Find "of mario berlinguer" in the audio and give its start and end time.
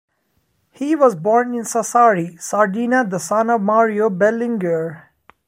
3.51-5.03